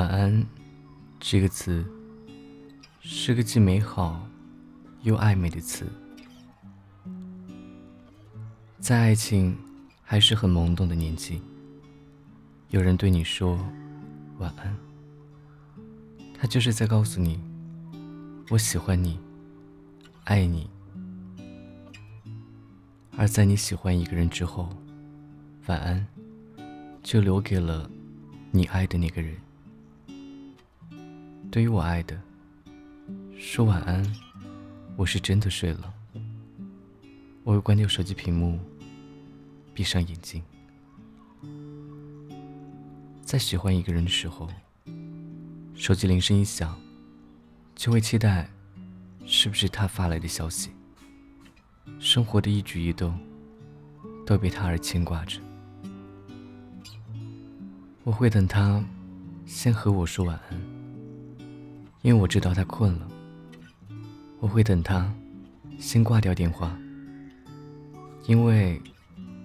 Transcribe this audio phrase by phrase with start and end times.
[0.00, 0.46] 晚安，
[1.18, 1.84] 这个词
[3.00, 4.26] 是个既美好
[5.02, 5.84] 又暧昧的词，
[8.78, 9.54] 在爱情
[10.00, 11.42] 还是很懵懂的年纪，
[12.70, 13.58] 有人对你说
[14.38, 14.74] 晚安，
[16.32, 17.38] 他就是在告诉你，
[18.48, 19.20] 我喜欢你，
[20.24, 20.66] 爱你。
[23.18, 24.66] 而在你喜欢一个人之后，
[25.66, 26.06] 晚安
[27.02, 27.90] 就留给了
[28.50, 29.36] 你爱的那个人。
[31.50, 32.16] 对于我爱的，
[33.36, 34.00] 说晚安，
[34.94, 35.92] 我是真的睡了。
[37.42, 38.56] 我会关掉手机屏幕，
[39.74, 40.40] 闭上眼睛。
[43.20, 44.48] 在喜欢一个人的时候，
[45.74, 46.78] 手机铃声一响，
[47.74, 48.48] 就会期待，
[49.26, 50.70] 是不是他发来的消息。
[51.98, 53.18] 生活的一举一动，
[54.24, 55.40] 都被他而牵挂着。
[58.04, 58.84] 我会等他，
[59.46, 60.69] 先和我说晚安。
[62.02, 63.08] 因为我知道他困了，
[64.38, 65.12] 我会等他
[65.78, 66.74] 先挂掉电话，
[68.26, 68.80] 因为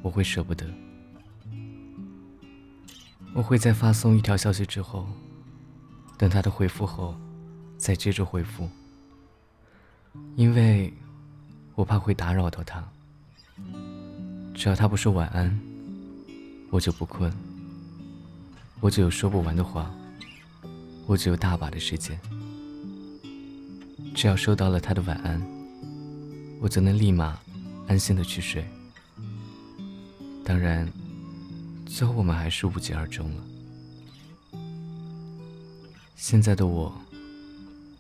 [0.02, 0.66] 我会舍不得。
[3.34, 5.06] 我会在发送一条消息之后，
[6.18, 7.14] 等他的回复后，
[7.78, 8.70] 再接着回复，
[10.38, 10.94] 因为
[11.76, 12.82] 我怕会打扰到他。
[14.54, 15.60] 只要他不说晚安，
[16.70, 17.30] 我就不困，
[18.80, 19.94] 我就有说不完的话，
[21.06, 22.18] 我就有大把的时间。
[24.26, 25.40] 只要收到了他的晚安，
[26.60, 27.40] 我就能立马
[27.88, 28.66] 安心的去睡。
[30.44, 30.92] 当然，
[31.86, 33.44] 最后我们还是无疾而终了。
[36.16, 36.92] 现在的我，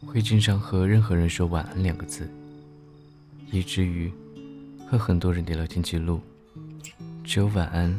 [0.03, 2.27] 会经常和任何人说“晚安”两个字，
[3.51, 4.11] 以至于
[4.89, 6.19] 和很多人的聊天记录
[7.23, 7.95] 只有“晚安”“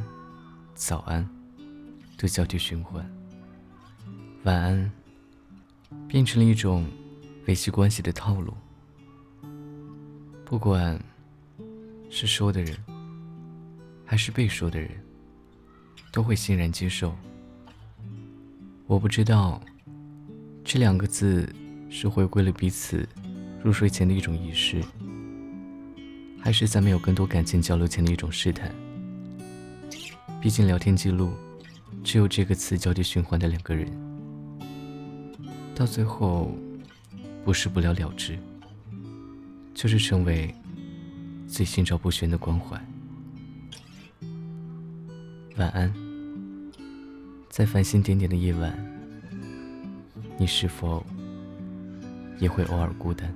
[0.75, 1.25] 早安”
[2.19, 3.09] 的交替循环。
[4.43, 4.91] 晚安
[6.09, 6.85] 变成了一种。
[7.47, 8.53] 维系关系的套路，
[10.45, 11.01] 不管
[12.11, 12.77] 是说的人
[14.05, 14.91] 还是被说的人，
[16.11, 17.15] 都会欣然接受。
[18.89, 19.61] 我不知道
[20.65, 21.49] 这两个字
[21.89, 23.09] 是回归了彼此
[23.63, 24.83] 入睡前的一种仪式，
[26.41, 28.75] 还是在没有更多感情交流前的一种试探。
[30.41, 31.31] 毕竟聊天记录
[32.03, 33.89] 只有这个词交替循环的两个人，
[35.77, 36.51] 到最后。
[37.47, 38.37] 不是不了了之，
[39.73, 40.53] 就是成为
[41.47, 42.77] 最心照不宣的关怀。
[45.57, 45.95] 晚安，
[47.49, 48.77] 在繁星点点的夜晚，
[50.37, 51.07] 你是否
[52.41, 53.33] 也会偶尔孤单？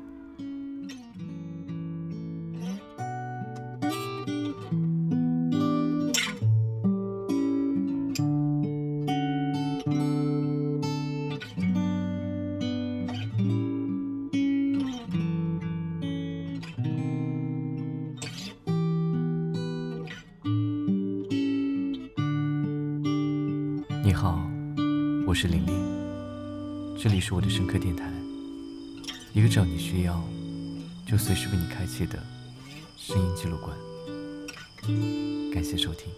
[25.42, 25.74] 是玲玲，
[26.98, 28.12] 这里是我的深刻电台，
[29.32, 30.22] 一个只要你需要，
[31.06, 32.22] 就随时为你开启的
[32.98, 33.74] 声音记录馆。
[35.50, 36.12] 感谢收听。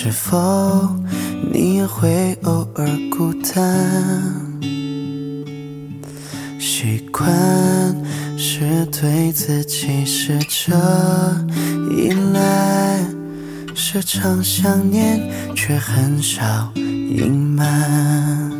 [0.00, 0.88] 是否
[1.52, 4.62] 你也会偶尔孤单？
[6.56, 7.28] 习惯
[8.36, 10.76] 是对自己试着
[11.90, 13.00] 依赖，
[13.74, 15.20] 时常想念
[15.56, 18.52] 却很少隐瞒，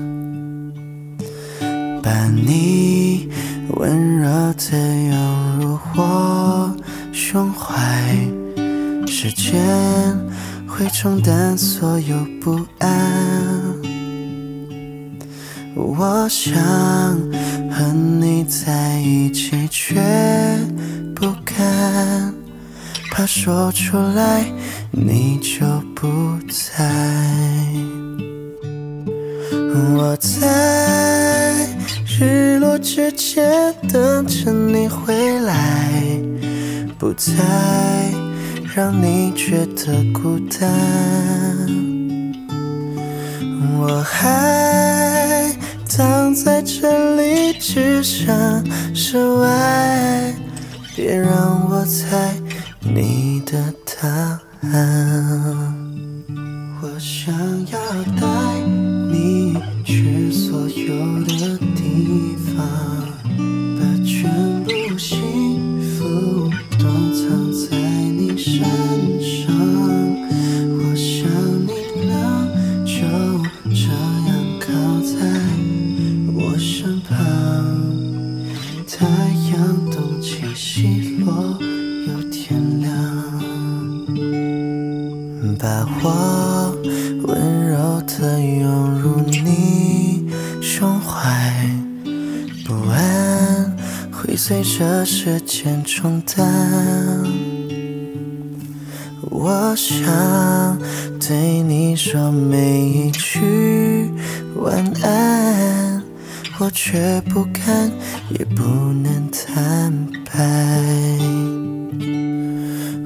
[2.03, 3.29] 把你
[3.77, 6.77] 温柔的拥入我
[7.13, 7.77] 胸怀，
[9.07, 9.57] 时间
[10.79, 13.75] 会冲淡所有不安。
[15.75, 16.55] 我想
[17.69, 19.97] 和你在一起，却
[21.17, 22.33] 不敢，
[23.11, 24.45] 怕说出来
[24.93, 25.67] 你就
[25.97, 26.07] 不
[26.49, 26.89] 在。
[29.97, 31.67] 我在。
[32.21, 36.21] 日落之前等着你回来，
[36.99, 37.33] 不再
[38.79, 40.71] 让你觉得孤单。
[43.77, 45.53] 我还
[45.89, 48.65] 躺在这里，只想
[48.95, 50.33] 室外，
[50.95, 52.33] 别让我猜
[52.79, 54.09] 你的答
[54.71, 55.75] 案。
[56.81, 57.35] 我想
[57.73, 57.79] 要
[58.21, 58.27] 带
[59.11, 59.61] 你
[87.25, 90.31] 温柔的拥入你
[90.61, 91.21] 胸怀，
[92.65, 93.77] 不安
[94.13, 96.47] 会随着时间冲淡。
[99.31, 100.79] 我想
[101.21, 104.11] 对你说每一句
[104.57, 106.03] 晚安，
[106.59, 107.91] 我却不敢，
[108.31, 109.93] 也不能坦
[110.25, 110.33] 白。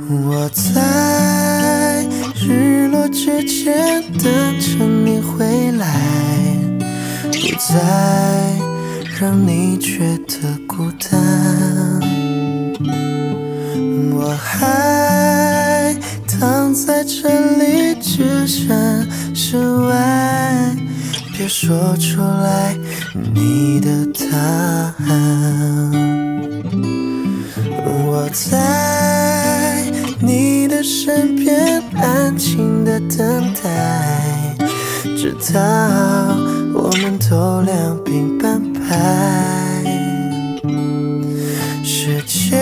[0.09, 1.62] 我在
[3.25, 5.87] 时间等着你回来，
[7.21, 7.79] 不再
[9.21, 12.01] 让你觉得孤单。
[14.13, 15.97] 我还
[16.27, 17.29] 躺在这
[17.59, 20.77] 里，置身事外，
[21.39, 22.77] 别说出来
[23.33, 24.37] 你的答
[25.07, 25.93] 案。
[27.85, 29.85] 我在
[30.19, 34.57] 你的身边安静的等待，
[35.17, 35.61] 直到
[36.75, 38.81] 我们都两鬓斑白。
[41.85, 42.61] 时间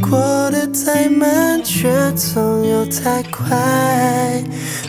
[0.00, 0.18] 过
[0.50, 3.56] 得太慢，却总又太快。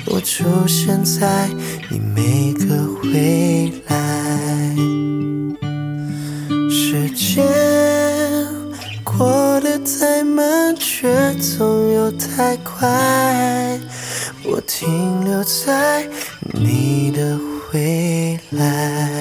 [0.08, 1.48] 我出现在
[1.90, 2.66] 你每个
[3.00, 3.10] 回
[12.38, 12.88] 太快。
[14.46, 16.08] 我停留在
[16.54, 17.36] 你的
[17.74, 19.17] 未来。